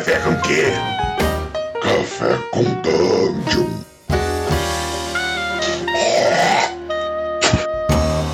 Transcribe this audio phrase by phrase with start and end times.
[0.00, 0.62] Café com quê?
[1.82, 3.68] Café com Dungeon.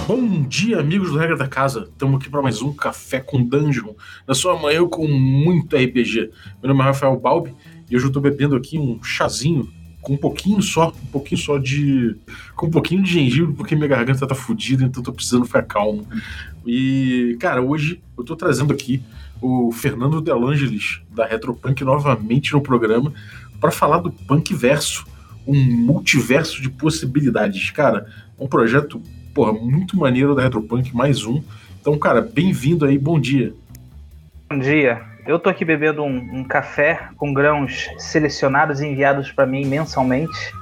[0.06, 1.88] Bom dia, amigos do Regra da Casa.
[1.92, 3.94] Estamos aqui para mais um Café com Dungeon.
[4.28, 6.30] Na sua manhã com muito RPG.
[6.62, 7.52] Meu nome é Rafael Balbi
[7.90, 9.68] e hoje eu estou bebendo aqui um chazinho
[10.00, 12.14] com um pouquinho só, um pouquinho só de.
[12.54, 16.06] com um pouquinho de gengibre, porque minha garganta tá fodida, então tô precisando ficar calmo.
[16.64, 19.02] E, cara, hoje eu tô trazendo aqui
[19.40, 23.12] o Fernando Delangelis, da Retropunk, novamente no programa,
[23.60, 25.06] para falar do Punk Verso,
[25.46, 27.70] um multiverso de possibilidades.
[27.70, 28.06] Cara,
[28.38, 29.00] um projeto,
[29.34, 31.42] porra, muito maneiro da Retropunk, mais um.
[31.80, 33.54] Então, cara, bem-vindo aí, bom dia.
[34.50, 35.02] Bom dia.
[35.26, 40.54] Eu tô aqui bebendo um, um café com grãos selecionados e enviados para mim mensalmente.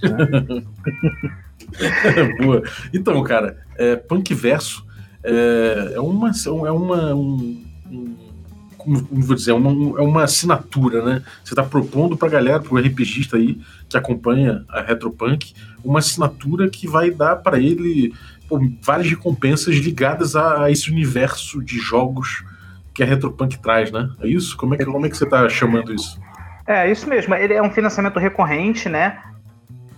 [2.42, 2.62] Boa.
[2.92, 4.84] Então, cara, é, Punk Verso
[5.22, 6.30] é, é uma.
[6.30, 8.14] É uma um, um,
[8.80, 11.22] como vou dizer, é uma, é uma assinatura, né?
[11.44, 15.52] Você está propondo para a galera, para o RPGista aí que acompanha a Retropunk,
[15.84, 18.14] uma assinatura que vai dar para ele
[18.48, 22.44] pô, várias recompensas ligadas a, a esse universo de jogos
[22.94, 24.10] que a Retropunk traz, né?
[24.20, 24.56] É isso?
[24.56, 26.20] Como é que, como é que você está chamando isso?
[26.66, 27.34] É, isso mesmo.
[27.34, 29.18] Ele é um financiamento recorrente, né?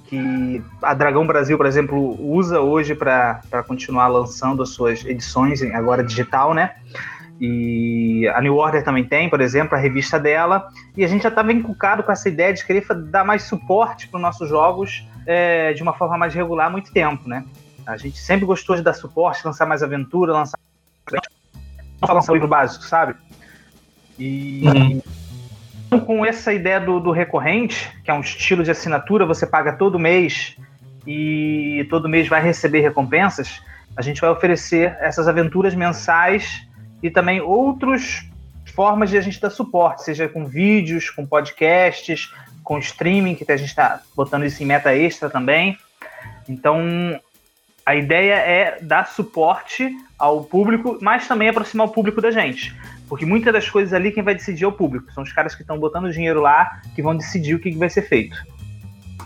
[0.04, 6.02] Que a Dragão Brasil, por exemplo, usa hoje para continuar lançando as suas edições, agora
[6.02, 6.72] digital, né?
[7.40, 10.68] E a New Order também tem, por exemplo, a revista dela.
[10.96, 14.18] E a gente já estava encucado com essa ideia de querer dar mais suporte para
[14.18, 17.44] os nossos jogos é, de uma forma mais regular há muito tempo, né?
[17.86, 20.58] A gente sempre gostou de dar suporte, lançar mais aventura, lançar
[22.10, 23.14] lançar o livro básico, sabe?
[24.18, 24.62] E
[25.90, 26.00] uhum.
[26.00, 29.98] com essa ideia do, do recorrente, que é um estilo de assinatura, você paga todo
[29.98, 30.56] mês
[31.06, 33.60] e todo mês vai receber recompensas,
[33.96, 36.66] a gente vai oferecer essas aventuras mensais
[37.02, 38.24] e também outras
[38.74, 43.56] formas de a gente dar suporte, seja com vídeos, com podcasts, com streaming, que a
[43.56, 45.76] gente está botando isso em meta extra também.
[46.48, 47.20] Então,
[47.84, 52.74] a ideia é dar suporte ao público, mas também aproximar o público da gente.
[53.08, 55.12] Porque muitas das coisas ali quem vai decidir é o público.
[55.12, 58.02] São os caras que estão botando dinheiro lá que vão decidir o que, vai ser
[58.02, 58.36] feito.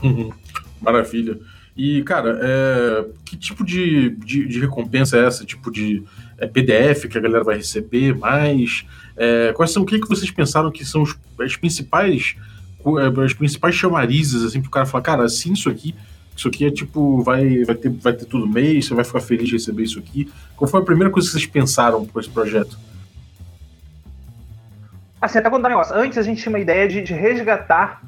[0.02, 0.32] Uhum.
[0.80, 1.38] Maravilha.
[1.76, 3.06] E, cara, é...
[3.24, 5.44] que tipo de, de, de, recompensa é essa?
[5.44, 6.02] Tipo de
[6.38, 8.84] é, PDF que a galera vai receber mais?
[9.16, 12.36] É, quais são o que, que vocês pensaram que são os, as principais
[12.86, 15.94] é, as principais chamarizes assim pro cara falar, cara, assim isso aqui
[16.36, 19.48] isso aqui é tipo, vai, vai, ter, vai ter tudo mês, você vai ficar feliz
[19.48, 20.30] de receber isso aqui.
[20.54, 22.78] Qual foi a primeira coisa que vocês pensaram com esse projeto?
[25.18, 25.96] Assim, até contar um negócio.
[25.96, 28.02] Antes a gente tinha uma ideia de, de resgatar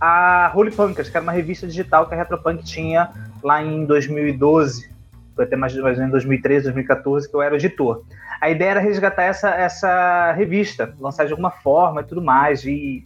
[0.00, 3.10] a Holy Punkers, que era uma revista digital que a Retropunk tinha
[3.42, 4.88] lá em 2012,
[5.34, 8.04] foi até mais, mais ou menos 2013, 2014, que eu era editor.
[8.40, 12.64] A ideia era resgatar essa, essa revista, lançar de alguma forma e tudo mais.
[12.64, 13.04] E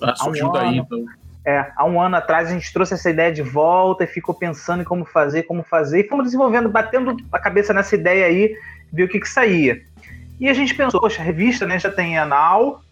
[0.00, 1.04] ah, surgiu um daí, ano, então.
[1.44, 4.82] É, há um ano atrás a gente trouxe essa ideia de volta e ficou pensando
[4.82, 8.56] em como fazer, como fazer, e fomos desenvolvendo, batendo a cabeça nessa ideia aí,
[8.92, 9.82] ver o que, que saía.
[10.38, 12.82] E a gente pensou, poxa, a revista né, já tem a Now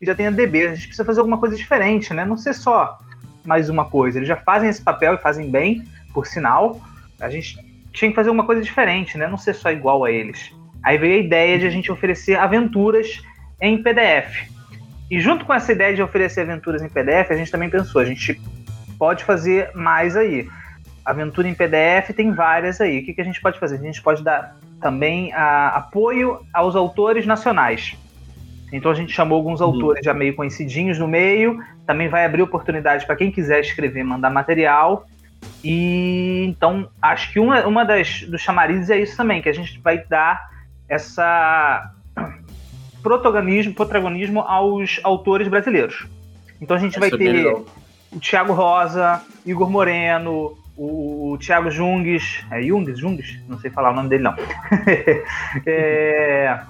[0.00, 2.24] e já tem a DB, a gente precisa fazer alguma coisa diferente, né?
[2.24, 2.98] Não ser só
[3.44, 4.18] mais uma coisa.
[4.18, 6.80] Eles já fazem esse papel e fazem bem, por sinal.
[7.20, 7.56] A gente
[7.94, 9.26] tinha que fazer uma coisa diferente, né?
[9.28, 10.52] Não ser só igual a eles.
[10.82, 13.22] Aí veio a ideia de a gente oferecer aventuras
[13.60, 14.50] em PDF.
[15.10, 18.04] E junto com essa ideia de oferecer aventuras em PDF, a gente também pensou, a
[18.04, 18.38] gente
[18.98, 20.48] pode fazer mais aí.
[21.04, 22.98] Aventura em PDF tem várias aí.
[22.98, 23.76] O que, que a gente pode fazer?
[23.76, 27.96] A gente pode dar também a, apoio aos autores nacionais.
[28.72, 29.68] Então a gente chamou alguns uhum.
[29.68, 31.62] autores já meio conhecidinhos no meio.
[31.86, 35.06] Também vai abrir oportunidade para quem quiser escrever, mandar material.
[35.64, 39.80] E então acho que uma, uma das dos chamarizes é isso também, que a gente
[39.80, 40.46] vai dar
[40.88, 41.90] essa
[43.02, 46.06] protagonismo, protagonismo aos autores brasileiros.
[46.60, 47.46] Então a gente vai ter
[48.12, 53.90] o Thiago Rosa, Igor Moreno, o, o Thiago Jungs, é Jungs, Jungs, não sei falar
[53.90, 54.34] o nome dele não.
[55.66, 56.60] é,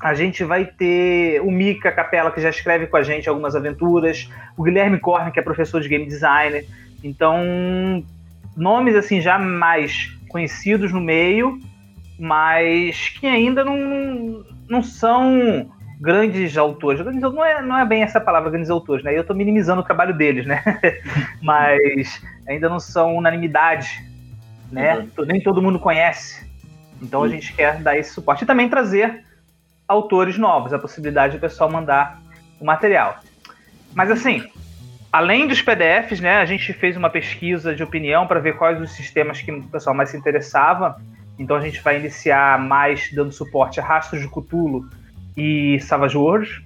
[0.00, 4.30] a gente vai ter o Mika Capela, que já escreve com a gente algumas aventuras,
[4.56, 6.66] o Guilherme Corne, que é professor de game designer.
[7.02, 8.04] Então,
[8.56, 11.58] nomes assim já mais conhecidos no meio,
[12.18, 15.70] mas que ainda não, não são
[16.00, 17.04] grandes autores.
[17.04, 19.14] Não é, não é bem essa palavra, grandes autores, né?
[19.14, 20.62] Eu estou minimizando o trabalho deles, né?
[21.42, 24.02] Mas ainda não são unanimidade,
[24.72, 25.06] né?
[25.18, 25.24] Uhum.
[25.26, 26.48] Nem todo mundo conhece.
[27.02, 27.26] Então uhum.
[27.26, 28.44] a gente quer dar esse suporte.
[28.44, 29.24] E também trazer
[29.86, 32.20] autores novos, a possibilidade do pessoal mandar
[32.58, 33.18] o material.
[33.94, 34.44] Mas assim,
[35.12, 38.92] além dos PDFs, né, a gente fez uma pesquisa de opinião para ver quais os
[38.92, 40.96] sistemas que o pessoal mais se interessava
[41.40, 44.86] então a gente vai iniciar mais dando suporte a Rastros de Cthulhu
[45.34, 46.60] e Savage Worlds,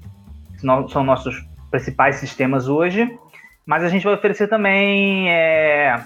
[0.91, 3.09] são nossos principais sistemas hoje.
[3.65, 6.03] Mas a gente vai oferecer também é,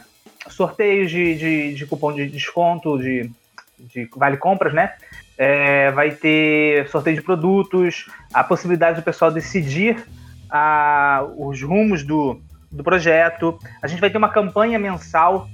[0.48, 3.30] sorteios de, de, de, cupom de desconto, de,
[3.78, 4.92] de vale compras, né?
[5.38, 10.04] É, vai ter sorteio de produtos, a possibilidade do pessoal decidir
[10.50, 12.40] a, os rumos do,
[12.70, 13.58] do projeto.
[13.82, 15.48] A gente vai ter uma campanha mensal.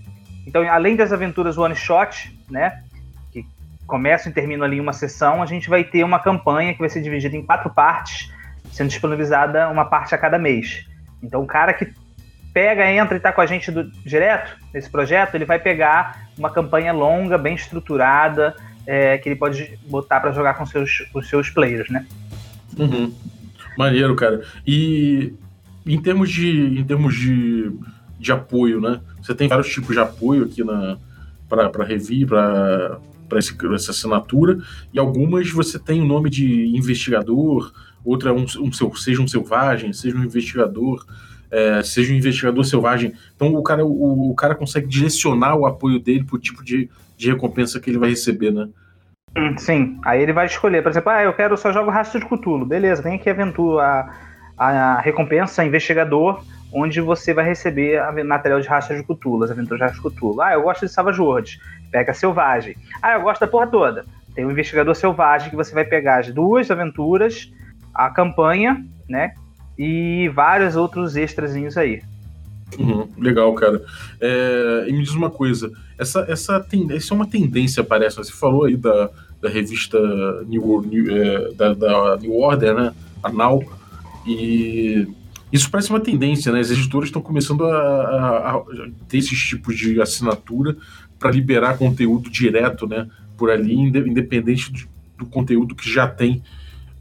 [0.47, 2.83] Então, além das aventuras one shot, né?
[3.33, 3.47] Que
[3.87, 6.89] começam e terminam ali em uma sessão, a gente vai ter uma campanha que vai
[6.89, 8.33] ser dividida em quatro partes,
[8.73, 10.87] sendo disponibilizada uma parte a cada mês.
[11.23, 11.93] Então, o cara que
[12.53, 16.51] pega, entra e está com a gente do, direto nesse projeto, ele vai pegar uma
[16.51, 18.55] campanha longa, bem estruturada,
[18.87, 22.07] é, que ele pode botar para jogar com seus, os seus players, né?
[22.79, 23.13] Uhum.
[23.77, 24.43] Maneiro, cara.
[24.67, 25.35] E
[25.87, 27.73] em termos de, em termos de,
[28.19, 29.01] de apoio, né?
[29.23, 30.99] Você tem vários tipos de apoio aqui na
[31.49, 33.01] para Revi, para
[33.75, 34.59] essa assinatura,
[34.93, 37.73] e algumas você tem o nome de investigador,
[38.05, 41.05] outra um, um, seja um selvagem, seja um investigador,
[41.51, 43.13] é, seja um investigador selvagem.
[43.37, 46.91] Então o cara, o, o cara consegue direcionar o apoio dele para o tipo de,
[47.17, 48.69] de recompensa que ele vai receber, né?
[49.59, 52.65] Sim, aí ele vai escolher, por exemplo, ah, eu quero só jogo Rastro de Cutulo,
[52.65, 53.83] beleza, tem aqui aventura,
[54.57, 59.79] a, a recompensa investigador, onde você vai receber material de Rastro de Cutulo, as aventuras
[59.79, 60.41] de Rastro de Cutulo.
[60.41, 61.61] Ah, eu gosto de Savage Worlds,
[61.91, 62.77] pega Selvagem.
[63.03, 64.05] Ah, eu gosto da porra toda.
[64.35, 67.53] Tem o Investigador Selvagem, que você vai pegar as duas aventuras,
[67.95, 69.35] a campanha, né,
[69.79, 72.03] e vários outros extrazinhos aí.
[72.79, 73.83] Uhum, legal, cara.
[74.21, 78.65] É, e me diz uma coisa, essa, essa, essa é uma tendência, parece, você falou
[78.65, 79.11] aí da,
[79.41, 79.99] da revista
[80.47, 83.63] New, New é, da, da, New Order, né, a Now,
[84.27, 85.07] e
[85.53, 88.65] isso parece uma tendência, né, as editoras estão começando a, a, a
[89.09, 90.77] ter esses tipos de assinatura
[91.19, 94.81] para liberar conteúdo direto, né, por ali, independente do,
[95.19, 96.43] do conteúdo que já tem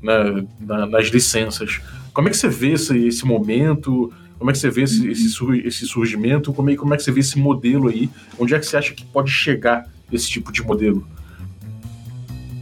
[0.02, 1.82] na, na, nas licenças.
[2.14, 4.14] Como é que você vê esse, esse momento?
[4.44, 6.54] Como é que você vê esse, esse, esse surgimento?
[6.54, 8.10] Como é, como é que você vê esse modelo aí?
[8.38, 11.08] Onde é que você acha que pode chegar esse tipo de modelo?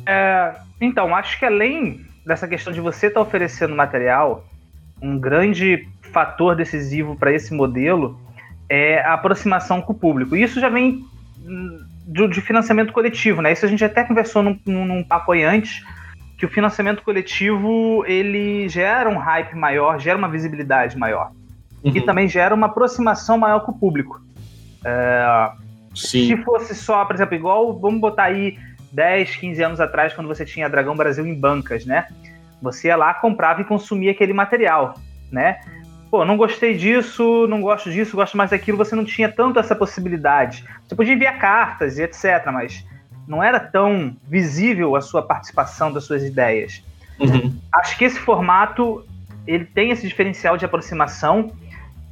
[0.06, 4.48] É, então, acho que além dessa questão de você estar tá oferecendo material,
[5.02, 8.22] um grande fator decisivo para esse modelo
[8.70, 10.36] é a aproximação com o público.
[10.36, 11.04] E isso já vem
[12.06, 13.54] de, de financiamento coletivo, né?
[13.54, 15.84] Isso a gente até conversou num, num papo aí antes,
[16.38, 21.32] que o financiamento coletivo ele gera um hype maior, gera uma visibilidade maior.
[21.84, 21.92] Uhum.
[21.96, 24.22] E também gera uma aproximação maior com o público.
[24.86, 25.52] É,
[25.96, 28.58] se fosse só, por exemplo, igual, vamos botar aí
[28.92, 32.08] 10, 15 anos atrás, quando você tinha Dragão Brasil em bancas, né?
[32.62, 34.96] Você ia lá, comprava e consumia aquele material,
[35.32, 35.60] né?
[36.10, 39.76] Pô, não gostei disso, não gosto disso, gosto mais daquilo, você não tinha tanto essa
[39.76, 40.66] possibilidade.
[40.86, 42.86] Você podia enviar cartas e etc, mas
[43.28, 46.84] não era tão visível a sua participação das suas ideias.
[47.18, 47.58] Uhum.
[47.74, 49.06] Acho que esse formato
[49.48, 51.52] ele tem esse diferencial de aproximação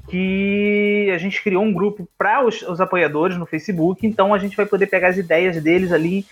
[0.10, 4.58] que a gente criou um grupo para os, os, apoiadores no Facebook, então a gente
[4.58, 6.26] vai poder pegar as ideias deles ali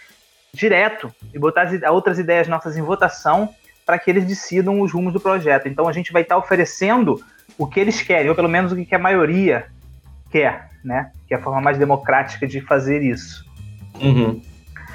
[0.53, 3.49] direto e botar as, outras ideias nossas em votação
[3.85, 5.67] para que eles decidam os rumos do projeto.
[5.67, 7.23] Então a gente vai estar tá oferecendo
[7.57, 9.67] o que eles querem, ou pelo menos o que a maioria
[10.31, 11.11] quer, né?
[11.27, 13.45] Que é a forma mais democrática de fazer isso.
[14.01, 14.41] Uhum.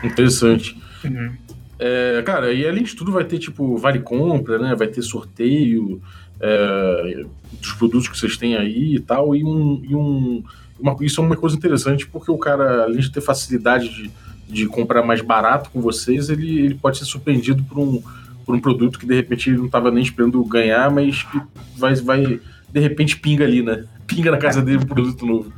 [0.02, 0.76] Interessante.
[1.04, 1.32] Uhum.
[1.78, 4.74] É, cara, e além de tudo vai ter, tipo, vale compra, né?
[4.74, 6.00] Vai ter sorteio
[6.40, 7.24] é,
[7.60, 9.34] dos produtos que vocês têm aí e tal.
[9.34, 10.44] E, um, e um,
[10.78, 14.10] uma, isso é uma coisa interessante porque o cara, além de ter facilidade de,
[14.48, 18.02] de comprar mais barato com vocês, ele, ele pode ser surpreendido por um,
[18.44, 21.40] por um produto que de repente ele não estava nem esperando ganhar, mas que
[21.76, 23.84] vai, vai de repente pinga ali, né?
[24.06, 25.52] Pinga na casa dele um produto novo.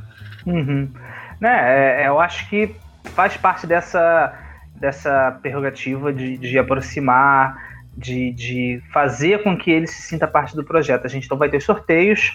[0.45, 0.87] Uhum.
[1.41, 2.73] Né, é, eu acho que
[3.13, 4.33] faz parte dessa,
[4.79, 10.63] dessa prerrogativa de, de aproximar, de, de fazer com que ele se sinta parte do
[10.63, 11.05] projeto.
[11.05, 12.33] A gente então vai ter sorteios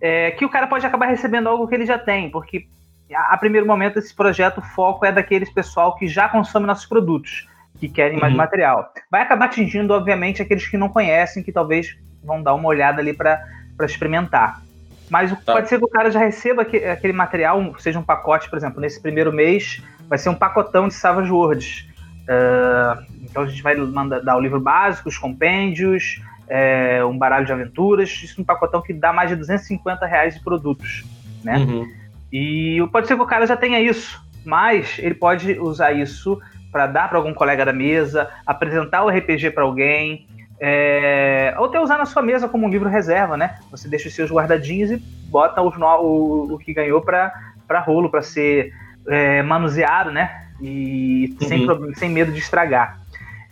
[0.00, 2.66] é, que o cara pode acabar recebendo algo que ele já tem, porque
[3.14, 6.86] a, a, primeiro momento esse projeto o foco é daqueles pessoal que já consome nossos
[6.86, 7.48] produtos,
[7.78, 8.38] que querem mais uhum.
[8.38, 8.92] material.
[9.10, 13.12] Vai acabar atingindo, obviamente, aqueles que não conhecem, que talvez vão dar uma olhada ali
[13.12, 13.40] para
[13.82, 14.60] experimentar.
[15.08, 15.52] Mas tá.
[15.52, 19.00] pode ser que o cara já receba aquele material, seja um pacote, por exemplo, nesse
[19.00, 21.86] primeiro mês, vai ser um pacotão de Savage Worlds.
[22.22, 27.44] Uh, então a gente vai mandar, dar o livro básico, os compêndios, é, um baralho
[27.44, 31.04] de aventuras, isso um pacotão que dá mais de 250 reais de produtos,
[31.44, 31.58] né?
[31.58, 31.86] Uhum.
[32.32, 36.40] E pode ser que o cara já tenha isso, mas ele pode usar isso
[36.72, 40.26] para dar para algum colega da mesa, apresentar o RPG para alguém,
[40.58, 43.58] é, ou até usar na sua mesa como um livro reserva, né?
[43.70, 44.96] Você deixa os seus guardadinhos e
[45.28, 48.72] bota os no, o, o que ganhou para rolo, para ser
[49.06, 50.46] é, manuseado, né?
[50.58, 51.48] E uhum.
[51.48, 52.98] sem, sem medo de estragar.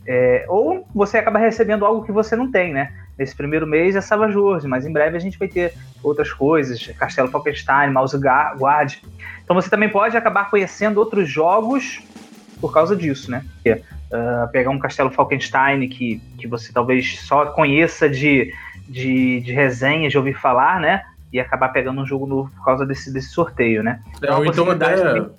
[0.06, 2.92] É, ou você acaba recebendo algo que você não tem, né?
[3.18, 6.86] nesse primeiro mês é Savage Worlds, mas em breve a gente vai ter outras coisas,
[6.98, 8.94] Castelo Falkenstein, Mouse Guard.
[9.42, 12.02] Então você também pode acabar conhecendo outros jogos
[12.60, 13.44] por causa disso, né?
[13.66, 18.52] Uh, pegar um Castelo Falkenstein que, que você talvez só conheça de,
[18.88, 21.02] de, de resenhas, de ouvir falar, né?
[21.32, 24.00] E acabar pegando um jogo novo por causa desse, desse sorteio, né?
[24.22, 25.30] É, ou então até, também...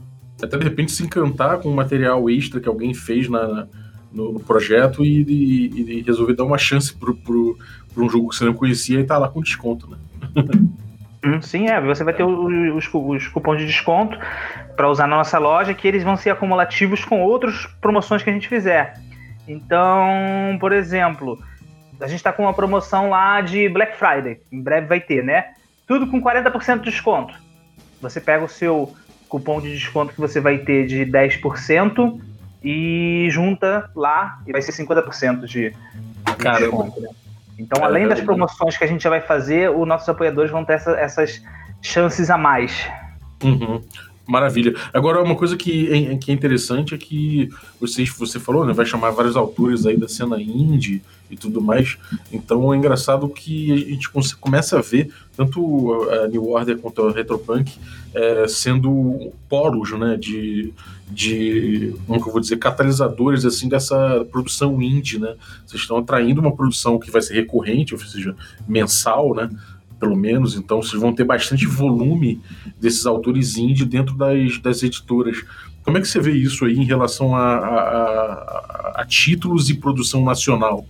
[0.41, 3.67] até de repente se encantar com um material extra que alguém fez na,
[4.15, 8.45] no, no projeto e, e, e, resolver dar uma chance para um jogo que você
[8.45, 9.98] não conhecia e tá lá com desconto, né?
[11.24, 11.81] Hum, sim, é.
[11.81, 14.17] Você vai ter os, os cupons de desconto
[14.75, 18.34] para usar na nossa loja, que eles vão ser acumulativos com outras promoções que a
[18.34, 18.93] gente fizer.
[19.48, 21.39] Então, por exemplo,
[22.00, 25.53] a gente está com uma promoção lá de Black Friday, em breve vai ter, né?
[25.88, 27.34] Tudo com 40% de desconto.
[28.01, 28.93] Você pega o seu
[29.27, 32.19] cupom de desconto que você vai ter de 10%
[32.65, 37.00] e junta lá e vai ser 50% de, de desconto.
[37.00, 37.10] Né?
[37.60, 40.74] Então, além das promoções que a gente já vai fazer, os nossos apoiadores vão ter
[40.74, 41.43] essa, essas
[41.79, 42.89] chances a mais.
[43.43, 43.81] Uhum.
[44.27, 44.74] Maravilha.
[44.91, 48.86] Agora, uma coisa que é, que é interessante é que vocês, você falou, né, vai
[48.86, 51.98] chamar vários autores aí da cena indie e tudo mais.
[52.32, 57.12] Então é engraçado que a gente começa a ver tanto a New Order quanto a
[57.12, 57.74] Retropunk
[58.13, 60.74] é, sendo polos, né, de,
[61.10, 65.36] de, como que eu vou dizer, catalisadores assim dessa produção indie, né?
[65.65, 68.36] Vocês estão atraindo uma produção que vai ser recorrente, ou seja,
[68.67, 69.50] mensal, né?
[70.00, 72.41] pelo menos, então vocês vão ter bastante volume
[72.79, 75.44] desses autores indie dentro das, das editoras.
[75.84, 79.75] Como é que você vê isso aí em relação a, a, a, a títulos e
[79.75, 80.86] produção nacional?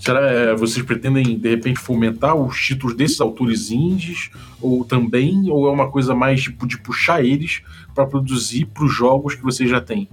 [0.00, 4.30] Será é, vocês pretendem de repente fomentar os títulos desses autores indies
[4.60, 7.62] ou também ou é uma coisa mais tipo de puxar eles
[7.94, 10.08] para produzir para os jogos que vocês já têm?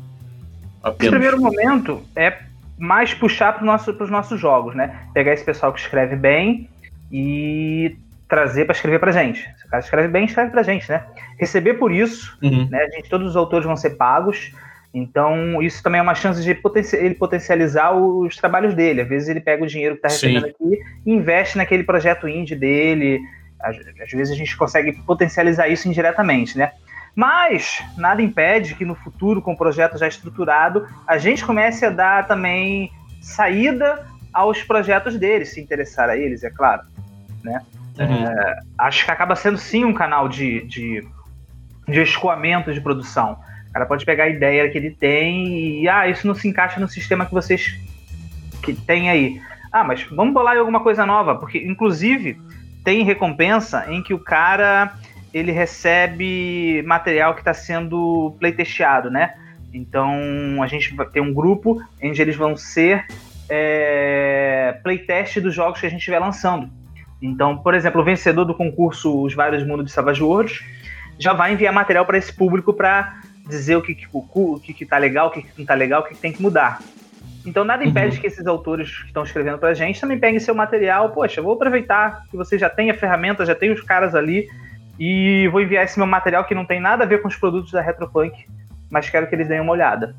[0.83, 1.13] Apenas.
[1.13, 2.37] No primeiro momento é
[2.77, 5.07] mais puxar para nosso, os nossos jogos, né?
[5.13, 6.69] Pegar esse pessoal que escreve bem
[7.09, 7.95] e
[8.27, 9.39] trazer para escrever para gente.
[9.39, 11.05] Se o cara escreve bem, escreve para gente, né?
[11.39, 12.67] Receber por isso, uhum.
[12.69, 12.77] né?
[12.83, 14.51] A gente, todos os autores vão ser pagos.
[14.93, 16.49] Então, isso também é uma chance de
[16.93, 19.01] ele potencializar os trabalhos dele.
[19.01, 20.49] Às vezes ele pega o dinheiro que está recebendo Sim.
[20.49, 23.19] aqui e investe naquele projeto indie dele.
[23.59, 26.71] Às, às, vezes a gente consegue potencializar isso indiretamente, né?
[27.15, 31.89] Mas nada impede que no futuro, com o projeto já estruturado, a gente comece a
[31.89, 32.91] dar também
[33.21, 36.83] saída aos projetos deles, se interessar a eles, é claro.
[37.43, 37.59] Né?
[37.99, 38.27] Uhum.
[38.27, 41.07] É, acho que acaba sendo sim um canal de, de,
[41.87, 43.39] de escoamento de produção.
[43.77, 46.87] Cara pode pegar a ideia que ele tem e, ah, isso não se encaixa no
[46.87, 47.79] sistema que vocês
[48.63, 49.39] que tem aí.
[49.71, 52.41] Ah, mas vamos bolar alguma coisa nova, porque inclusive
[52.83, 54.95] tem recompensa em que o cara
[55.31, 59.35] ele recebe material que está sendo playtesteado, né?
[59.71, 63.05] Então a gente tem um grupo onde eles vão ser
[63.47, 66.67] é, playtest dos jogos que a gente estiver lançando.
[67.21, 70.63] Então, por exemplo, o vencedor do concurso Os Vários Mundos de Savage Worlds
[71.19, 74.85] já vai enviar material para esse público para dizer o que, que, o que, que
[74.85, 76.79] tá legal, o que, que não tá legal, o que, que tem que mudar.
[77.45, 78.21] Então nada impede uhum.
[78.21, 81.11] que esses autores que estão escrevendo para a gente também peguem seu material.
[81.11, 84.47] Poxa, vou aproveitar que você já tem a ferramenta, já tem os caras ali
[84.99, 87.71] e vou enviar esse meu material que não tem nada a ver com os produtos
[87.71, 88.33] da Retropunk,
[88.89, 90.15] mas quero que eles deem uma olhada.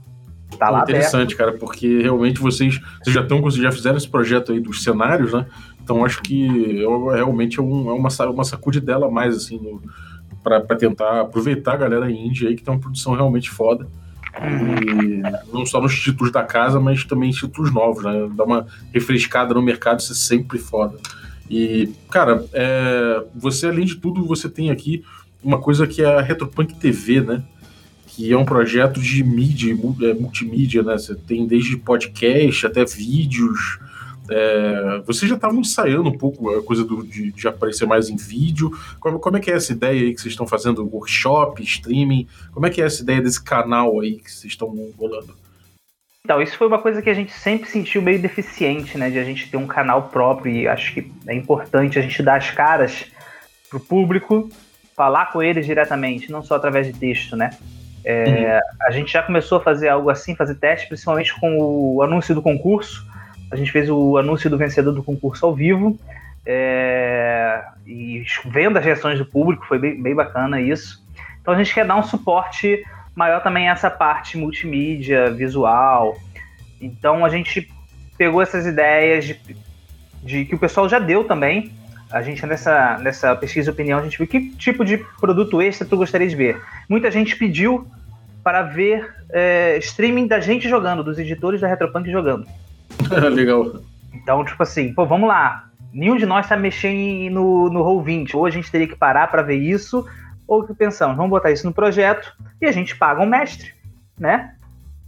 [0.59, 1.37] Tá lá interessante, aberto.
[1.37, 5.45] cara, porque realmente vocês, vocês já estão, já fizeram esse projeto aí dos cenários, né?
[5.83, 9.79] Então acho que eu, realmente é, um, é uma, uma sacude dela mais, assim,
[10.49, 13.87] para tentar aproveitar a galera indie aí, que tem uma produção realmente foda.
[14.41, 18.29] E não só nos títulos da casa, mas também títulos novos, né?
[18.35, 20.97] Dar uma refrescada no mercado, isso é sempre foda.
[21.51, 25.03] E, cara, é, você, além de tudo, você tem aqui
[25.43, 27.43] uma coisa que é a Retropunk TV, né?
[28.07, 30.99] Que é um projeto de mídia, é, multimídia, né?
[30.99, 33.79] Você tem desde podcast até vídeos,
[34.31, 38.17] é, você já estava ensaiando um pouco a coisa do, de, de, aparecer mais em
[38.17, 38.71] vídeo.
[39.01, 40.87] Como, como, é que é essa ideia aí que vocês estão fazendo?
[40.87, 42.29] Workshop, streaming?
[42.53, 44.69] Como é que é essa ideia desse canal aí que vocês estão
[44.99, 45.35] rolando?
[46.25, 49.09] Então, isso foi uma coisa que a gente sempre sentiu meio deficiente, né?
[49.09, 52.37] De a gente ter um canal próprio e acho que é importante a gente dar
[52.37, 53.07] as caras
[53.71, 54.51] pro público,
[54.95, 57.51] falar com eles diretamente, não só através de texto, né?
[58.05, 58.87] É, uhum.
[58.87, 62.43] A gente já começou a fazer algo assim, fazer teste, principalmente com o anúncio do
[62.43, 63.07] concurso
[63.51, 65.99] a gente fez o anúncio do vencedor do concurso ao vivo.
[66.45, 71.05] É, e vendo as reações do público, foi bem, bem, bacana isso.
[71.41, 72.83] Então a gente quer dar um suporte
[73.15, 76.17] maior também a essa parte multimídia, visual.
[76.81, 77.69] Então a gente
[78.17, 79.41] pegou essas ideias de,
[80.23, 81.73] de que o pessoal já deu também.
[82.11, 85.87] A gente nessa, nessa pesquisa de opinião, a gente viu que tipo de produto extra
[85.87, 86.63] tu gostaria de ver.
[86.89, 87.87] Muita gente pediu
[88.43, 92.47] para ver é, streaming da gente jogando, dos editores da Retropunk jogando.
[93.33, 93.81] Legal.
[94.15, 95.71] Então, tipo assim, pô, vamos lá.
[95.93, 98.35] nenhum de nós está mexendo no, no Roll20.
[98.35, 100.07] Ou a gente teria que parar para ver isso,
[100.47, 103.75] ou que pensamos, vamos botar isso no projeto e a gente paga um mestre,
[104.19, 104.55] né?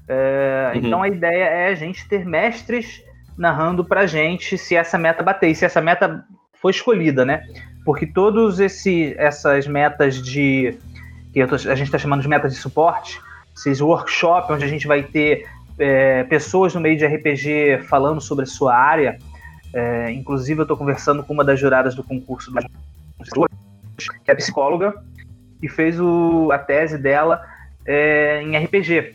[0.07, 0.81] É, uhum.
[0.81, 3.03] Então a ideia é a gente ter mestres
[3.39, 6.25] narrando pra gente se essa meta bater, e se essa meta
[6.61, 7.43] foi escolhida, né?
[7.85, 10.77] Porque todos esse, essas metas de
[11.33, 13.21] que tô, a gente está chamando de metas de suporte,
[13.57, 15.47] esses workshops onde a gente vai ter
[15.81, 19.19] é, pessoas no meio de RPG falando sobre a sua área.
[19.73, 22.53] É, inclusive, eu estou conversando com uma das juradas do concurso
[24.25, 24.95] que é psicóloga,
[25.63, 27.43] e fez o, a tese dela
[27.87, 29.15] é, em RPG.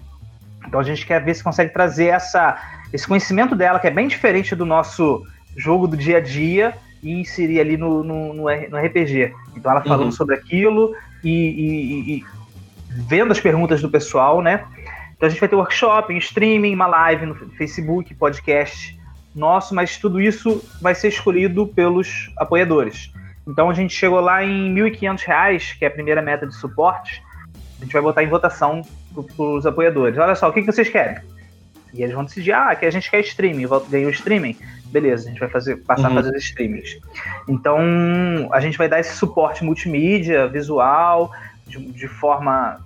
[0.68, 2.58] Então a gente quer ver se consegue trazer essa,
[2.94, 7.20] esse conhecimento dela, que é bem diferente do nosso jogo do dia a dia, e
[7.20, 9.34] inserir ali no, no, no, RPG.
[9.56, 10.12] Então ela falando uhum.
[10.12, 12.26] sobre aquilo e, e, e,
[12.90, 14.66] vendo as perguntas do pessoal, né?
[15.16, 19.00] Então a gente vai ter workshop, streaming, uma live no Facebook, podcast
[19.34, 23.12] nosso, mas tudo isso vai ser escolhido pelos apoiadores.
[23.48, 27.22] Então a gente chegou lá em R$ 1.500, que é a primeira meta de suporte.
[27.80, 28.82] A gente vai botar em votação
[29.14, 30.18] para os apoiadores.
[30.18, 31.18] Olha só, o que, que vocês querem?
[31.94, 34.58] E eles vão decidir, ah, que a gente quer streaming, ganhou streaming.
[34.88, 36.18] Beleza, a gente vai fazer, passar uhum.
[36.18, 36.98] a fazer os streamings.
[37.48, 37.80] Então,
[38.52, 41.32] a gente vai dar esse suporte multimídia, visual,
[41.68, 42.80] de, de forma.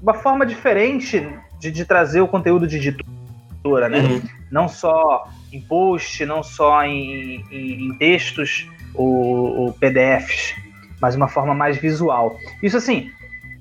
[0.00, 1.26] Uma forma diferente
[1.58, 4.00] de, de, trazer o conteúdo de editora, né?
[4.00, 4.22] Uhum.
[4.50, 10.54] Não só em post, não só em, em, em textos ou, ou PDFs,
[11.00, 12.36] mas uma forma mais visual.
[12.62, 13.10] Isso assim,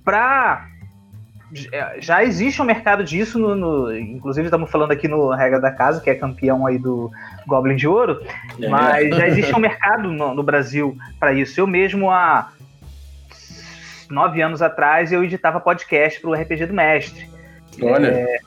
[0.03, 0.67] para
[1.99, 6.01] já existe um mercado disso, no, no, inclusive estamos falando aqui no Regra da Casa,
[6.01, 7.09] que é campeão aí do
[7.45, 8.21] Goblin de Ouro,
[8.61, 8.67] é.
[8.67, 11.59] mas já existe um mercado no, no Brasil para isso.
[11.59, 12.51] Eu mesmo, há
[14.09, 17.29] nove anos atrás, eu editava podcast para o RPG do Mestre.
[17.81, 18.07] Olha.
[18.07, 18.39] É,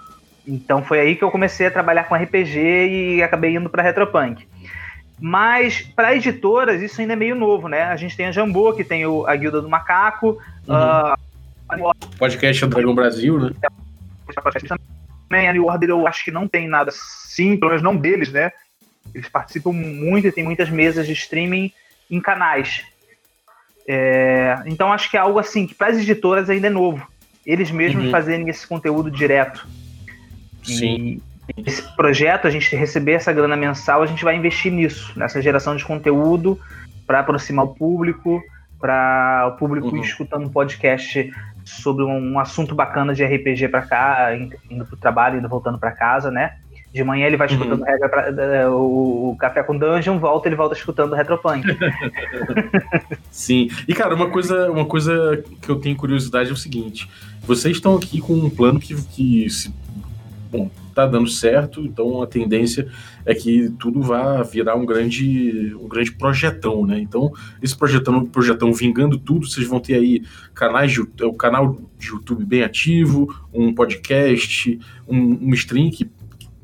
[0.46, 4.46] então foi aí que eu comecei a trabalhar com RPG e acabei indo para Retropunk.
[5.20, 7.82] Mas para editoras isso ainda é meio novo, né?
[7.84, 11.12] A gente tem a Jambô, que tem o, a Guilda do Macaco, uhum.
[11.12, 13.50] uh, Podcast do Dragão Brasil, né?
[15.28, 18.32] Também a New Order eu acho que não tem nada assim, pelo menos não deles,
[18.32, 18.50] né?
[19.14, 21.72] Eles participam muito e tem muitas mesas de streaming
[22.10, 22.84] em canais.
[23.86, 27.06] É, então acho que é algo assim que para as editoras ainda é novo.
[27.44, 28.10] Eles mesmos uhum.
[28.10, 29.66] fazerem esse conteúdo direto.
[30.62, 31.20] Sim.
[31.56, 35.42] E esse projeto, a gente receber essa grana mensal, a gente vai investir nisso, nessa
[35.42, 36.58] geração de conteúdo
[37.06, 38.42] para aproximar o público,
[38.78, 39.96] para o público uhum.
[39.96, 41.32] ir escutando um podcast
[41.64, 44.28] sobre um, assunto bacana de RPG para cá,
[44.70, 46.56] indo pro trabalho, indo voltando para casa, né?
[46.92, 47.54] De manhã ele vai uhum.
[47.54, 48.08] escutando uhum.
[48.08, 51.64] pra, o, o, Café com Dungeon, volta, ele volta escutando Retropunk.
[53.30, 53.70] Sim.
[53.86, 57.08] E cara, uma coisa, uma coisa que eu tenho curiosidade é o seguinte:
[57.42, 59.72] vocês estão aqui com um plano que, que se,
[60.50, 62.88] bom, tá dando certo, então a tendência
[63.24, 66.98] é que tudo vá virar um grande, um grande projetão, né?
[66.98, 70.22] Então, esse projetão, projetão vingando tudo, vocês vão ter aí
[70.54, 76.10] canais de, o canal de YouTube bem ativo, um podcast, um, um stream que,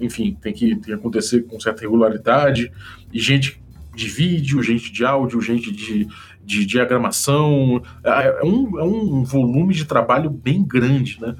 [0.00, 2.70] enfim, tem que, tem que acontecer com certa regularidade,
[3.12, 3.61] e gente
[3.94, 6.06] de vídeo, gente de áudio, gente de,
[6.44, 7.82] de diagramação.
[8.04, 11.35] É, é um, é um volume de trabalho bem grande, né?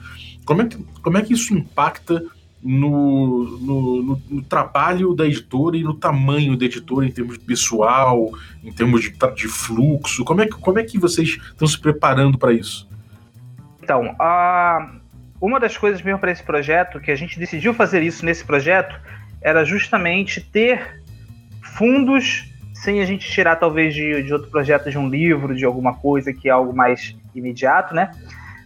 [0.44, 2.24] Como é que, como é que isso impacta
[2.62, 7.44] no, no, no, no, trabalho da editora e no tamanho da editora em termos de
[7.44, 8.30] pessoal,
[8.64, 10.24] em termos de, de fluxo?
[10.24, 12.88] Como é, que, como é que vocês estão se preparando para isso?
[13.82, 14.96] Então, a,
[15.40, 18.99] uma das coisas mesmo para esse projeto, que a gente decidiu fazer isso nesse projeto,
[19.40, 21.03] era justamente ter
[21.77, 25.94] fundos sem a gente tirar talvez de, de outro projeto, de um livro, de alguma
[25.94, 28.11] coisa que é algo mais imediato, né?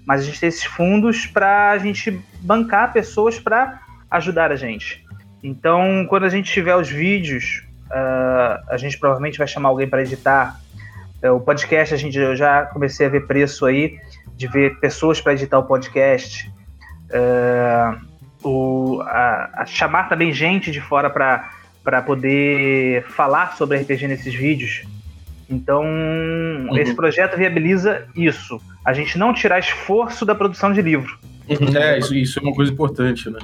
[0.04, 3.80] Mas a gente tem esses fundos para a gente bancar pessoas para
[4.10, 5.04] ajudar a gente.
[5.42, 10.02] Então, quando a gente tiver os vídeos, uh, a gente provavelmente vai chamar alguém para
[10.02, 10.60] editar.
[11.22, 13.98] Uh, o podcast, a gente eu já comecei a ver preço aí,
[14.36, 16.52] de ver pessoas para editar o podcast.
[17.10, 18.10] Uh,
[18.42, 24.82] o, a, a chamar também gente de fora para poder falar sobre RPG nesses vídeos.
[25.48, 26.78] Então, uhum.
[26.78, 28.60] esse projeto viabiliza isso.
[28.84, 31.18] A gente não tirar esforço da produção de livro.
[31.76, 33.40] É, isso, isso é uma coisa importante, né?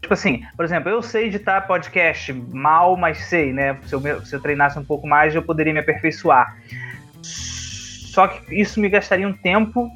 [0.00, 3.78] Tipo assim, por exemplo, eu sei editar podcast mal, mas sei, né?
[3.84, 6.56] Se eu, se eu treinasse um pouco mais, eu poderia me aperfeiçoar.
[7.22, 9.90] Só que isso me gastaria um tempo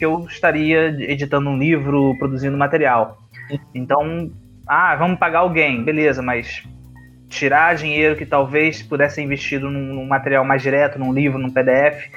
[0.00, 3.18] que eu estaria editando um livro, produzindo material.
[3.74, 4.32] Então,
[4.66, 6.66] ah, vamos pagar alguém, beleza, mas
[7.28, 11.50] tirar dinheiro que talvez pudesse ser investido num, num material mais direto, num livro, num
[11.50, 12.08] PDF,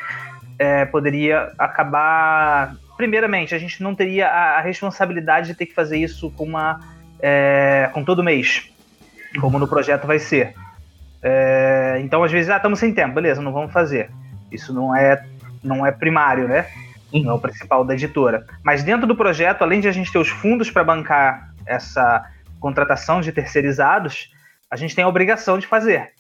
[0.58, 5.98] é, poderia acabar primeiramente, a gente não teria a, a responsabilidade de ter que fazer
[5.98, 6.80] isso com uma
[7.20, 8.72] é, com todo mês,
[9.42, 10.54] como no projeto vai ser.
[11.22, 14.10] É, então, às vezes, ah, estamos sem tempo, beleza, não vamos fazer.
[14.50, 15.22] Isso não é,
[15.62, 16.66] não é primário, né?
[17.14, 18.46] Não é o principal da editora.
[18.64, 22.26] Mas dentro do projeto, além de a gente ter os fundos para bancar essa
[22.60, 24.32] contratação de terceirizados,
[24.70, 26.12] a gente tem a obrigação de fazer.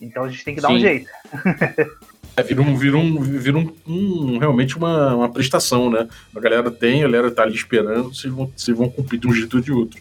[0.00, 0.74] Então a gente tem que dar Sim.
[0.74, 1.10] um jeito.
[2.36, 6.08] É, vira um, vira um, vira um, um, realmente uma, uma prestação, né?
[6.34, 9.32] A galera tem, a galera tá ali esperando, vocês vão, vocês vão cumprir de um
[9.32, 10.00] jeito ou de outro.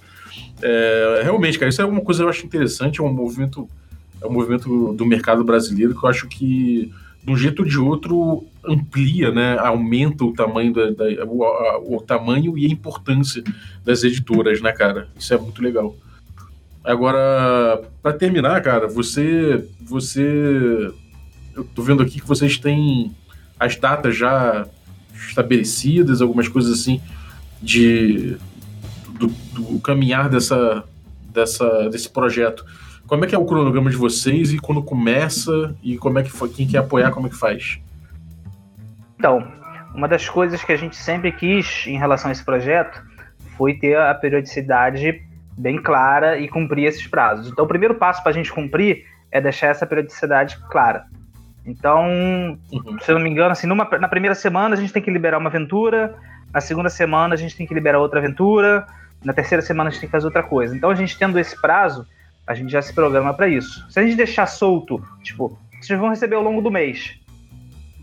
[0.62, 3.68] É, realmente, cara, isso é uma coisa que eu acho interessante, é um movimento,
[4.22, 6.94] é um movimento do mercado brasileiro que eu acho que,
[7.30, 9.58] de um jeito ou de outro, amplia, né?
[9.60, 13.44] Aumenta o tamanho, da, da o, a, o tamanho e a importância
[13.86, 15.08] das editoras, né, cara?
[15.18, 15.96] Isso é muito legal.
[16.84, 20.92] Agora, para terminar, cara, você, você
[21.56, 23.15] eu tô vendo aqui que vocês têm
[23.60, 24.65] as datas já
[25.13, 27.02] estabelecidas, algumas coisas assim
[27.62, 28.38] de
[29.20, 30.84] do, do caminhar dessa,
[31.32, 32.65] dessa, desse projeto.
[33.08, 36.32] Como é que é o cronograma de vocês e quando começa e como é que
[36.32, 37.80] foi, quem quer apoiar, como é que faz?
[39.18, 39.46] Então,
[39.94, 43.04] uma das coisas que a gente sempre quis em relação a esse projeto
[43.58, 45.22] foi ter a periodicidade
[45.58, 47.52] bem clara e cumprir esses prazos.
[47.52, 51.06] Então, o primeiro passo para a gente cumprir é deixar essa periodicidade clara.
[51.66, 52.98] Então, uhum.
[53.00, 55.38] se eu não me engano, assim, numa, na primeira semana a gente tem que liberar
[55.38, 56.16] uma aventura,
[56.54, 58.88] na segunda semana a gente tem que liberar outra aventura,
[59.24, 60.76] na terceira semana a gente tem que fazer outra coisa.
[60.76, 62.08] Então, a gente tendo esse prazo,
[62.50, 63.90] a gente já se programa para isso.
[63.90, 67.18] Se a gente deixar solto, tipo, vocês vão receber ao longo do mês.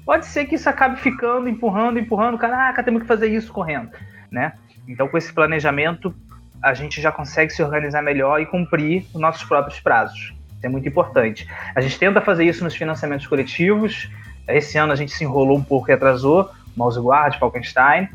[0.06, 3.90] Pode ser que isso acabe ficando, empurrando, empurrando, caraca, temos que fazer isso correndo,
[4.30, 4.52] né?
[4.88, 6.14] Então, com esse planejamento,
[6.62, 10.88] a gente já consegue se organizar melhor e cumprir os nossos próprios prazos é muito
[10.88, 11.48] importante.
[11.74, 14.10] A gente tenta fazer isso nos financiamentos coletivos.
[14.46, 18.08] Esse ano a gente se enrolou um pouco e atrasou, Mouse Guard, Falkenstein.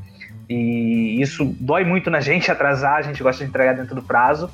[0.50, 4.50] E isso dói muito na gente atrasar, a gente gosta de entregar dentro do prazo.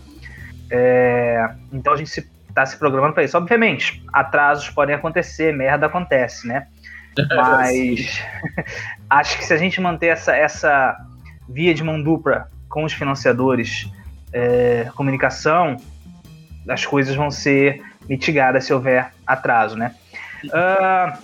[0.69, 3.37] É, então a gente está se, se, programando para isso.
[3.37, 6.67] Obviamente, atrasos podem acontecer, merda acontece, né?
[7.35, 8.21] Mas
[9.09, 10.97] acho que se a gente manter essa, essa
[11.47, 13.89] via de mão dupla com os financiadores,
[14.33, 15.77] é, comunicação,
[16.67, 19.95] as coisas vão ser mitigadas se houver atraso, né?
[20.45, 21.17] Uh,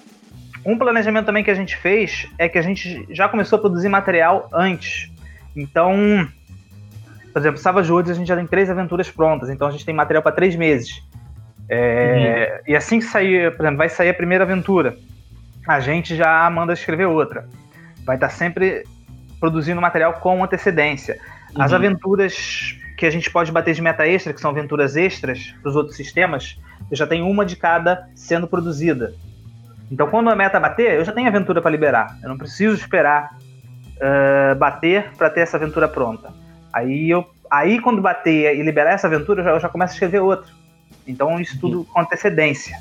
[0.65, 3.89] um planejamento também que a gente fez é que a gente já começou a produzir
[3.89, 5.11] material antes.
[5.55, 6.27] Então,
[7.33, 9.93] por exemplo, Savage Woods a gente já tem três aventuras prontas, então a gente tem
[9.93, 11.03] material para três meses.
[11.67, 12.73] É, uhum.
[12.73, 14.95] E assim que sair, por exemplo, vai sair a primeira aventura,
[15.67, 17.49] a gente já manda escrever outra.
[18.05, 18.83] Vai estar sempre
[19.39, 21.17] produzindo material com antecedência.
[21.57, 21.77] As uhum.
[21.77, 25.75] aventuras que a gente pode bater de meta extra, que são aventuras extras para os
[25.75, 26.59] outros sistemas,
[26.91, 29.15] eu já tenho uma de cada sendo produzida.
[29.91, 32.17] Então, quando a meta bater, eu já tenho aventura para liberar.
[32.21, 33.35] Eu não preciso esperar
[33.97, 36.42] uh, bater para ter essa aventura pronta.
[36.73, 39.95] Aí, eu, aí, quando bater e liberar essa aventura, eu já, eu já começo a
[39.95, 40.51] escrever outra.
[41.07, 41.83] Então, isso tudo uhum.
[41.85, 42.77] com antecedência.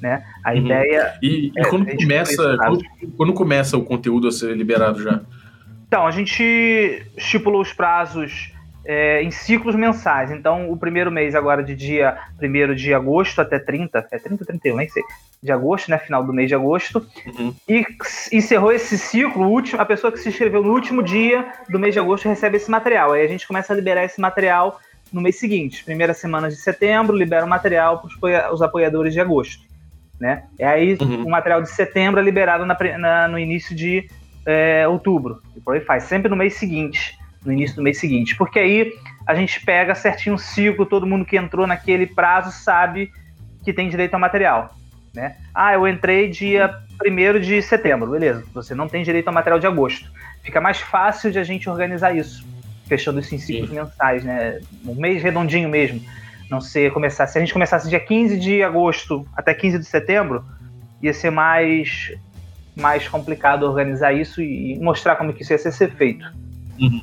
[0.00, 0.24] Né?
[0.44, 0.56] A uhum.
[0.58, 1.14] ideia.
[1.22, 2.84] E, é, quando, começa, quando,
[3.16, 5.20] quando começa o conteúdo a ser liberado já?
[5.86, 8.52] Então, a gente estipulou os prazos
[8.84, 10.30] é, em ciclos mensais.
[10.30, 14.46] Então, o primeiro mês agora de dia 1 de agosto até 30, é 30 ou
[14.46, 15.02] 31, nem sei,
[15.42, 17.06] de agosto, né, final do mês de agosto.
[17.26, 17.54] Uhum.
[17.68, 17.84] E
[18.32, 22.00] encerrou esse ciclo, último, a pessoa que se inscreveu no último dia do mês de
[22.00, 23.12] agosto recebe esse material.
[23.12, 24.80] Aí a gente começa a liberar esse material
[25.12, 25.84] no mês seguinte.
[25.84, 29.62] Primeira semana de setembro, libera o material para os apoiadores de agosto.
[30.18, 30.44] Né?
[30.58, 31.24] E aí uhum.
[31.24, 34.08] o material de setembro é liberado na, na, no início de
[34.46, 35.40] é, outubro.
[35.56, 38.36] E por aí faz, sempre no mês seguinte no início do mês seguinte.
[38.36, 38.92] Porque aí
[39.26, 43.10] a gente pega certinho o ciclo, todo mundo que entrou naquele prazo sabe
[43.64, 44.74] que tem direito ao material.
[45.14, 45.36] Né?
[45.54, 46.74] Ah, eu entrei dia
[47.04, 48.44] 1 de setembro, beleza.
[48.54, 50.10] Você não tem direito ao material de agosto.
[50.42, 52.44] Fica mais fácil de a gente organizar isso,
[52.86, 53.76] fechando isso em ciclos Sim.
[53.76, 54.60] mensais, né?
[54.84, 56.00] Um mês redondinho mesmo.
[56.50, 57.26] Não ser começar.
[57.26, 60.44] Se a gente começasse dia 15 de agosto até 15 de setembro,
[61.00, 62.12] ia ser mais,
[62.76, 66.24] mais complicado organizar isso e mostrar como que isso ia ser feito.
[66.80, 67.02] Uhum.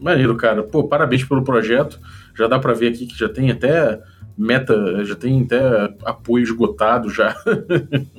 [0.00, 0.62] Maneiro, cara.
[0.62, 2.00] Pô, parabéns pelo projeto.
[2.36, 4.00] Já dá para ver aqui que já tem até
[4.36, 5.60] meta, já tem até
[6.04, 7.34] apoio esgotado já.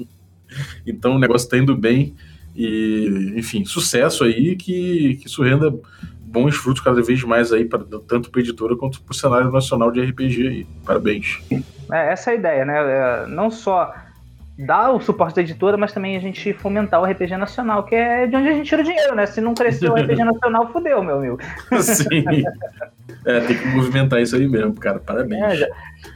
[0.86, 2.16] então o negócio tá indo bem.
[2.56, 5.72] E, enfim, sucesso aí, que, que isso renda
[6.22, 10.02] bons frutos cada vez mais aí, pra, tanto editora quanto para o cenário nacional de
[10.02, 10.68] RPG aí.
[10.86, 11.40] Parabéns.
[11.92, 12.74] É, essa é a ideia, né?
[12.80, 13.94] É, não só
[14.58, 18.26] dar o suporte da editora, mas também a gente fomentar o RPG nacional, que é
[18.26, 19.26] de onde a gente tira o dinheiro, né?
[19.26, 21.40] Se não crescer o RPG nacional, fudeu, meu amigo.
[21.80, 22.24] Sim.
[23.26, 25.00] É, tem que movimentar isso aí mesmo, cara.
[25.00, 25.44] Parabéns.
[25.44, 25.68] É, já,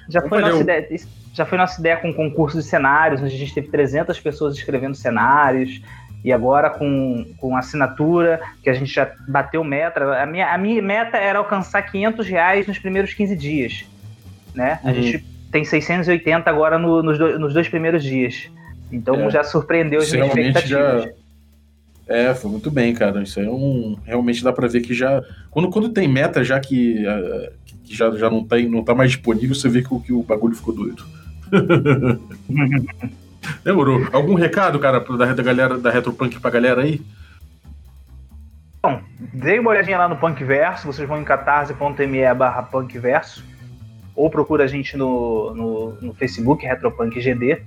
[0.09, 0.87] já foi nossa ideia,
[1.33, 4.95] já foi nossa ideia com concurso de cenários, onde a gente teve 300 pessoas escrevendo
[4.95, 5.81] cenários.
[6.23, 10.21] E agora com, com assinatura, que a gente já bateu meta.
[10.21, 13.85] A minha, a minha meta era alcançar 500 reais nos primeiros 15 dias.
[14.53, 14.79] Né?
[14.83, 14.93] A uhum.
[14.93, 18.49] gente tem 680 agora no, nos, do, nos, dois primeiros dias.
[18.91, 19.29] Então é.
[19.29, 21.03] já surpreendeu as minhas expectativas.
[21.03, 21.09] Já...
[22.07, 23.21] É, foi muito bem, cara.
[23.23, 23.97] Isso aí é um.
[24.05, 25.21] Realmente dá pra ver que já.
[25.49, 27.51] Quando, quando tem meta, já que, uh,
[27.85, 30.55] que já, já não, tem, não tá mais disponível, você vê que, que o bagulho
[30.55, 31.05] ficou doido.
[33.63, 34.07] Demorou.
[34.11, 37.01] Algum recado, cara, da, da galera da Retropunk pra galera aí?
[38.83, 38.99] Bom,
[39.33, 43.43] dê uma olhadinha lá no Punkverso, vocês vão em catarse.me barra punkverso,
[44.15, 47.61] ou procura a gente no, no, no Facebook, RetropunkGD,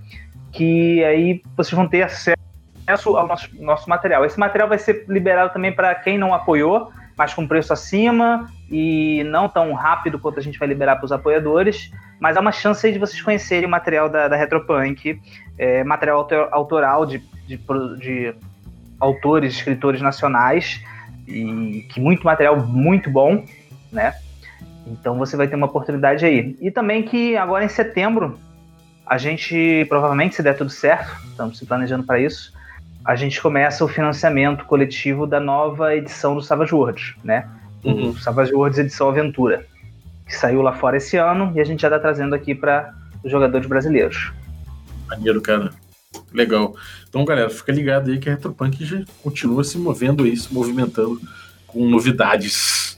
[0.53, 4.25] que aí vocês vão ter acesso ao nosso, nosso material.
[4.25, 9.23] Esse material vai ser liberado também para quem não apoiou, mas com preço acima e
[9.25, 12.87] não tão rápido quanto a gente vai liberar para os apoiadores, mas há uma chance
[12.87, 15.21] aí de vocês conhecerem o material da, da Retropunk,
[15.59, 17.61] é, material autor, autoral de, de,
[17.99, 18.35] de
[18.99, 20.81] autores, escritores nacionais,
[21.27, 23.45] e que muito material muito bom,
[23.93, 24.15] né?
[24.87, 26.57] Então você vai ter uma oportunidade aí.
[26.61, 28.39] E também que agora em setembro,
[29.07, 32.53] a gente, provavelmente, se der tudo certo, estamos se planejando para isso,
[33.05, 37.49] a gente começa o financiamento coletivo da nova edição do Savage Worlds, né?
[37.85, 38.11] Uhum.
[38.11, 39.67] O Savage Worlds Edição Aventura,
[40.27, 43.31] que saiu lá fora esse ano e a gente já está trazendo aqui para os
[43.31, 44.33] jogadores brasileiros.
[45.07, 45.71] Maneiro, cara.
[46.33, 46.75] Legal.
[47.09, 51.21] Então, galera, fica ligado aí que a Retropunk já continua se movendo aí, se movimentando
[51.67, 52.94] com novidades.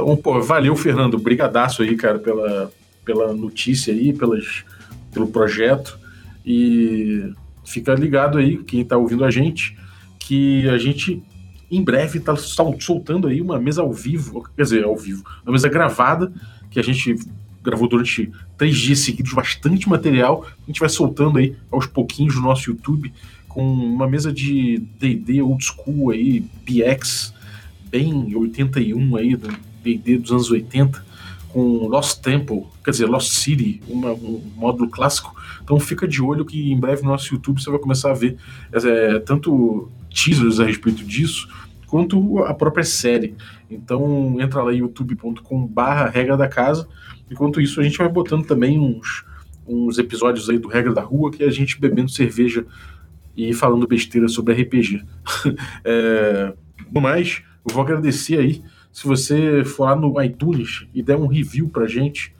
[0.00, 1.18] Então, pô, valeu, Fernando.
[1.18, 2.72] Brigadaço aí, cara, pela,
[3.04, 4.64] pela notícia aí, pelas,
[5.12, 5.98] pelo projeto.
[6.44, 7.30] E
[7.66, 9.76] fica ligado aí, quem tá ouvindo a gente,
[10.18, 11.22] que a gente
[11.70, 15.68] em breve tá soltando aí uma mesa ao vivo, quer dizer, ao vivo, uma mesa
[15.68, 16.32] gravada,
[16.68, 17.14] que a gente
[17.62, 20.46] gravou durante três dias seguidos bastante material.
[20.64, 23.12] A gente vai soltando aí aos pouquinhos no nosso YouTube
[23.46, 27.34] com uma mesa de D&D old school aí, BX,
[27.90, 29.36] bem 81 aí,
[29.82, 31.04] D&D dos anos 80,
[31.48, 35.34] com Lost Temple, quer dizer, Lost City, uma, um módulo clássico.
[35.62, 38.36] Então fica de olho que em breve no nosso YouTube você vai começar a ver
[38.72, 41.48] é, tanto teasers a respeito disso,
[41.86, 43.34] quanto a própria série.
[43.68, 46.86] Então entra lá youtube.com barra regra da casa
[47.30, 49.24] Enquanto isso, a gente vai botando também uns,
[49.66, 52.66] uns episódios aí do Regra da Rua, que é a gente bebendo cerveja
[53.36, 55.04] e falando besteira sobre RPG.
[55.84, 56.52] é,
[56.92, 58.62] no mais, eu vou agradecer aí.
[58.92, 62.34] Se você for lá no iTunes e der um review pra gente,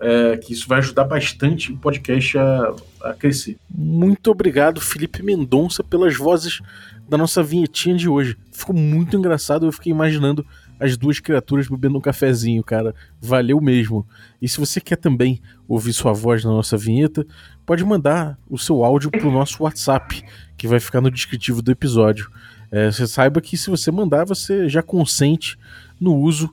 [0.00, 3.56] é, que isso vai ajudar bastante o podcast a, a crescer.
[3.68, 6.60] Muito obrigado, Felipe Mendonça, pelas vozes
[7.08, 8.36] da nossa vinhetinha de hoje.
[8.52, 10.46] Ficou muito engraçado, eu fiquei imaginando
[10.78, 12.94] as duas criaturas bebendo um cafezinho, cara.
[13.20, 14.06] Valeu mesmo.
[14.40, 17.26] E se você quer também ouvir sua voz na nossa vinheta,
[17.66, 20.22] pode mandar o seu áudio pro nosso WhatsApp,
[20.56, 22.30] que vai ficar no descritivo do episódio.
[22.70, 25.58] É, você saiba que se você mandar, você já consente
[26.00, 26.50] no uso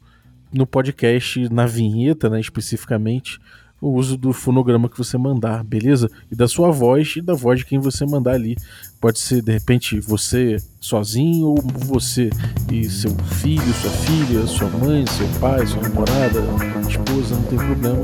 [0.54, 3.40] no podcast, na vinheta, né, especificamente,
[3.82, 6.10] o uso do fonograma que você mandar, beleza?
[6.32, 8.56] E da sua voz e da voz de quem você mandar ali.
[9.02, 12.30] Pode ser, de repente, você sozinho ou você
[12.72, 16.42] e seu filho, sua filha, sua mãe, seu pai, sua namorada,
[16.88, 18.04] esposa, não tem problema.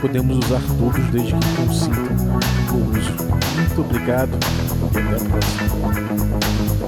[0.00, 2.16] Podemos usar todos desde que consintam
[2.72, 3.12] o uso.
[3.56, 6.79] Muito obrigado e até a próxima.